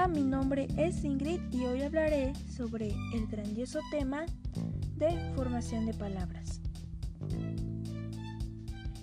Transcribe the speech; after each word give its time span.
Hola, 0.00 0.08
mi 0.08 0.22
nombre 0.22 0.66
es 0.78 1.04
Ingrid 1.04 1.42
y 1.52 1.66
hoy 1.66 1.82
hablaré 1.82 2.32
sobre 2.56 2.88
el 3.12 3.26
grandioso 3.26 3.80
tema 3.90 4.24
de 4.96 5.10
formación 5.34 5.84
de 5.84 5.92
palabras. 5.92 6.62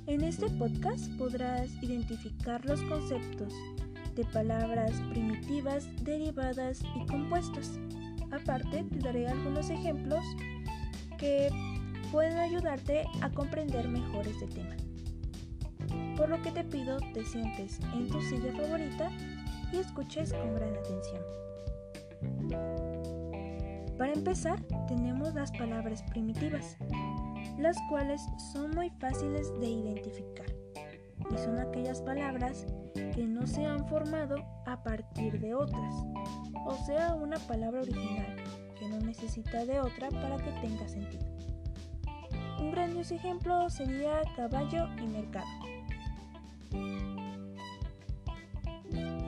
En 0.08 0.24
este 0.24 0.50
podcast 0.50 1.12
podrás 1.20 1.70
identificar 1.84 2.66
los 2.66 2.82
conceptos 2.82 3.54
de 4.16 4.26
palabras 4.26 4.92
primitivas, 5.12 5.88
derivadas 6.02 6.82
y 6.96 7.06
compuestas. 7.06 7.74
Aparte, 8.32 8.84
te 8.86 8.98
daré 8.98 9.28
algunos 9.28 9.70
ejemplos 9.70 10.24
que 11.20 11.50
pueden 12.12 12.40
ayudarte 12.40 13.04
a 13.22 13.30
comprender 13.30 13.88
mejor 13.88 14.28
este 14.28 14.48
tema. 14.48 14.76
Por 16.16 16.30
lo 16.30 16.42
que 16.42 16.52
te 16.52 16.64
pido 16.64 16.98
te 17.14 17.24
sientes 17.24 17.80
en 17.94 18.08
tu 18.08 18.20
silla 18.20 18.52
favorita 18.54 19.12
y 19.72 19.78
escuches 19.78 20.34
con 20.34 20.54
gran 20.56 20.76
atención. 20.76 21.22
Para 23.98 24.14
empezar, 24.14 24.62
tenemos 24.88 25.34
las 25.34 25.52
palabras 25.52 26.04
primitivas, 26.04 26.78
las 27.58 27.78
cuales 27.90 28.22
son 28.52 28.72
muy 28.72 28.90
fáciles 28.92 29.52
de 29.60 29.68
identificar 29.68 30.46
y 31.32 31.38
son 31.38 31.60
aquellas 31.60 32.02
palabras 32.02 32.66
que 32.94 33.26
no 33.26 33.48
se 33.48 33.66
han 33.66 33.88
formado 33.88 34.38
a 34.66 34.84
partir 34.84 35.40
de 35.40 35.54
otras, 35.54 35.94
o 36.66 36.76
sea, 36.86 37.16
una 37.16 37.40
palabra 37.40 37.82
original 37.82 38.36
que 38.80 38.88
no 38.88 39.00
necesita 39.00 39.66
de 39.66 39.80
otra 39.80 40.10
para 40.10 40.38
que 40.38 40.52
tenga 40.62 40.88
sentido. 40.88 41.26
Un 42.60 42.72
grandioso 42.72 43.16
ejemplo 43.16 43.70
sería 43.70 44.22
caballo 44.36 44.88
y 44.98 45.08
mercado. 45.08 45.48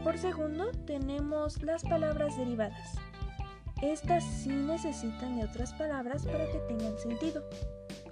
Por 0.10 0.18
segundo 0.18 0.72
tenemos 0.88 1.62
las 1.62 1.84
palabras 1.84 2.36
derivadas. 2.36 2.96
Estas 3.84 4.24
sí 4.24 4.50
necesitan 4.50 5.38
de 5.38 5.44
otras 5.44 5.72
palabras 5.74 6.26
para 6.26 6.52
que 6.52 6.58
tengan 6.68 6.98
sentido. 6.98 7.44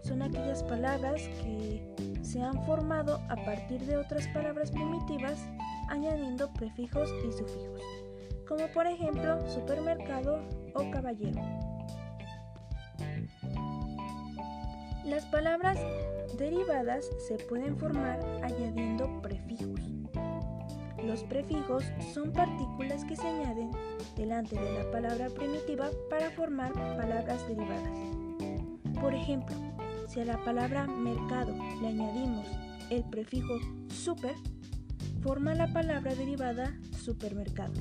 Son 0.04 0.22
aquellas 0.22 0.62
palabras 0.62 1.24
que 1.42 1.82
se 2.22 2.40
han 2.40 2.64
formado 2.68 3.20
a 3.30 3.36
partir 3.38 3.82
de 3.88 3.98
otras 3.98 4.28
palabras 4.28 4.70
primitivas 4.70 5.40
añadiendo 5.90 6.54
prefijos 6.54 7.10
y 7.28 7.32
sufijos, 7.32 7.82
como 8.48 8.68
por 8.68 8.86
ejemplo 8.86 9.50
supermercado 9.50 10.40
o 10.76 10.92
caballero. 10.92 11.42
Las 15.04 15.26
palabras 15.32 15.80
derivadas 16.38 17.10
se 17.28 17.40
pueden 17.46 17.76
formar 17.76 18.20
añadiendo 18.44 19.20
prefijos. 19.24 19.82
Los 21.04 21.24
prefijos 21.24 21.84
son 22.14 22.32
partículas 22.34 23.06
que 23.06 23.16
se 23.16 23.28
añaden 23.28 23.72
delante 24.16 24.60
de 24.60 24.84
la 24.84 24.92
palabra 24.92 25.30
primitiva 25.30 25.90
para 26.10 26.32
formar 26.32 26.74
palabras 26.74 27.48
derivadas. 27.48 27.98
Por 29.00 29.14
ejemplo, 29.14 29.56
si 30.08 30.22
a 30.22 30.26
la 30.26 30.44
palabra 30.44 30.88
mercado 30.88 31.56
le 31.82 31.88
añadimos 31.88 32.48
el 32.90 33.04
prefijo 33.04 33.60
super, 33.90 34.34
forma 35.22 35.54
la 35.54 35.72
palabra 35.72 36.16
derivada 36.16 36.74
supermercado. 37.00 37.74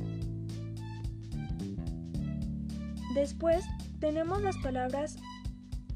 Después 3.14 3.64
tenemos 3.98 4.42
las 4.42 4.58
palabras 4.58 5.17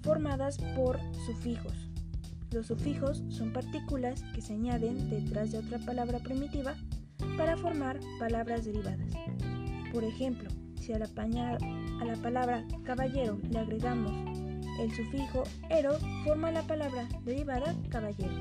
formadas 0.03 0.57
por 0.75 0.99
sufijos. 1.27 1.75
Los 2.51 2.69
sufijos 2.69 3.23
son 3.29 3.53
partículas 3.53 4.23
que 4.35 4.41
se 4.41 4.55
añaden 4.55 5.11
detrás 5.11 5.53
de 5.53 5.59
otra 5.59 5.79
palabra 5.79 6.19
primitiva 6.19 6.75
para 7.41 7.57
formar 7.57 7.99
palabras 8.19 8.67
derivadas. 8.67 9.15
Por 9.95 10.05
ejemplo, 10.05 10.51
si 10.79 10.93
a 10.93 10.99
la, 10.99 11.07
a 11.07 12.05
la 12.05 12.15
palabra 12.23 12.67
caballero 12.85 13.39
le 13.51 13.61
agregamos 13.61 14.13
el 14.79 14.93
sufijo 14.95 15.45
ero, 15.71 15.97
forma 16.27 16.51
la 16.51 16.63
palabra 16.65 17.09
derivada 17.25 17.75
caballero. 17.89 18.35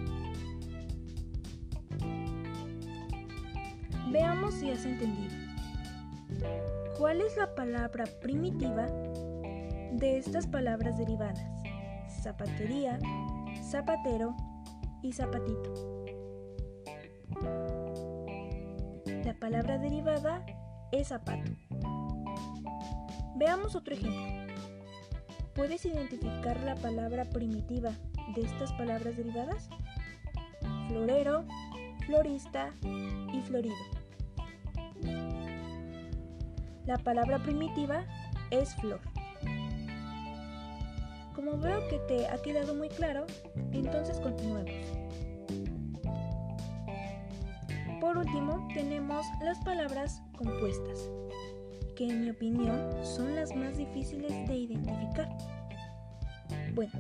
Veamos 4.12 4.56
si 4.56 4.70
has 4.70 4.86
entendido. 4.86 5.34
¿Cuál 6.98 7.22
es 7.22 7.38
la 7.38 7.56
palabra 7.56 8.04
primitiva 8.22 8.86
de 9.94 10.18
estas 10.18 10.46
palabras 10.46 10.98
derivadas? 10.98 11.40
Zapatería, 12.22 13.00
zapatero 13.64 14.36
y 15.02 15.14
zapatito. 15.14 15.99
La 19.30 19.36
palabra 19.36 19.78
derivada 19.78 20.44
es 20.92 21.10
zapato. 21.10 21.52
Veamos 23.36 23.76
otro 23.76 23.94
ejemplo. 23.94 24.56
¿Puedes 25.54 25.86
identificar 25.86 26.60
la 26.62 26.74
palabra 26.74 27.26
primitiva 27.26 27.92
de 28.34 28.42
estas 28.42 28.74
palabras 28.74 29.16
derivadas? 29.16 29.70
Florero, 30.88 31.46
florista 32.08 32.74
y 33.32 33.40
florido. 33.42 33.76
La 36.88 36.98
palabra 36.98 37.38
primitiva 37.38 38.06
es 38.50 38.74
flor. 38.78 39.00
Como 41.36 41.56
veo 41.60 41.88
que 41.88 42.00
te 42.08 42.28
ha 42.28 42.42
quedado 42.42 42.74
muy 42.74 42.90
claro, 42.90 43.28
entonces 43.74 44.20
continuemos. 44.22 44.49
Por 48.00 48.18
último, 48.18 48.66
tenemos 48.74 49.26
las 49.42 49.60
palabras 49.60 50.22
compuestas, 50.38 51.10
que 51.98 52.08
en 52.08 52.22
mi 52.22 52.30
opinión 52.30 52.92
son 53.04 53.36
las 53.36 53.54
más 53.54 53.76
difíciles 53.78 54.32
de 54.48 54.56
identificar. 54.56 55.30
Bueno, 56.74 56.94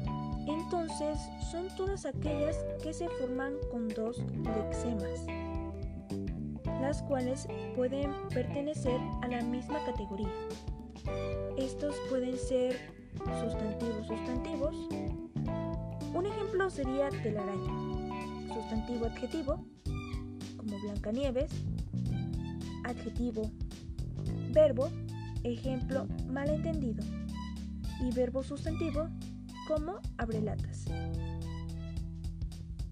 entonces 0.45 1.17
son 1.51 1.67
todas 1.77 2.05
aquellas 2.05 2.57
que 2.83 2.93
se 2.93 3.07
forman 3.07 3.53
con 3.71 3.87
dos 3.87 4.17
lexemas, 4.43 5.25
las 6.81 7.01
cuales 7.03 7.47
pueden 7.77 8.11
pertenecer 8.33 8.99
a 9.21 9.27
la 9.27 9.41
misma 9.41 9.83
categoría. 9.85 10.27
Estos 11.57 11.95
pueden 12.09 12.37
ser 12.37 12.75
sustantivos 13.41 14.05
sustantivos. 14.05 14.75
Un 16.13 16.25
ejemplo 16.25 16.69
sería 16.69 17.09
telaraña, 17.09 18.53
sustantivo 18.53 19.05
adjetivo, 19.05 19.65
como 20.59 20.79
Blancanieves, 20.79 21.51
adjetivo, 22.83 23.49
verbo, 24.51 24.89
ejemplo 25.43 26.07
malentendido, 26.27 27.03
y 28.01 28.13
verbo 28.13 28.43
sustantivo 28.43 29.09
como 29.67 29.99
abrelatas. 30.17 30.85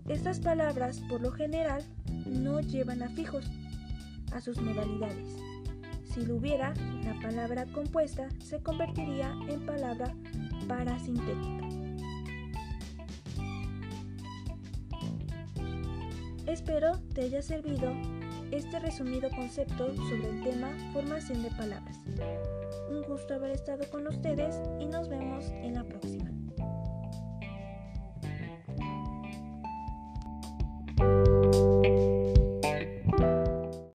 Estas 0.08 0.40
palabras 0.40 1.02
por 1.10 1.22
lo 1.22 1.32
general 1.32 1.84
no 2.26 2.62
llevan 2.62 3.04
a 3.04 3.10
fijos 3.10 3.46
a 4.32 4.40
sus 4.40 4.62
modalidades. 4.62 5.36
Si 6.14 6.26
lo 6.26 6.38
hubiera, 6.38 6.74
la 7.04 7.20
palabra 7.22 7.66
compuesta 7.66 8.28
se 8.40 8.62
convertiría 8.62 9.36
en 9.50 9.66
palabra 9.66 10.14
parasintética. 10.68 11.77
Espero 16.58 17.00
te 17.14 17.22
haya 17.22 17.44
servido 17.44 17.94
este 18.50 18.80
resumido 18.80 19.30
concepto 19.30 19.96
sobre 19.96 20.28
el 20.28 20.44
tema 20.44 20.76
formación 20.92 21.44
de 21.44 21.52
palabras. 21.52 22.00
Un 22.90 23.04
gusto 23.04 23.36
haber 23.36 23.52
estado 23.52 23.88
con 23.92 24.08
ustedes 24.08 24.56
y 24.80 24.88
nos 24.88 25.08
vemos 25.08 25.46
en 25.52 25.76
la 25.76 25.84
próxima. 25.84 26.37